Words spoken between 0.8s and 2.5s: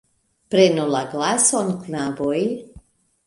la glason, knaboj!